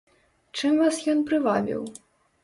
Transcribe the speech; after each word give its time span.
Чым 0.61 0.79
вас 0.83 0.97
ён 1.13 1.19
прывабіў? 1.27 1.83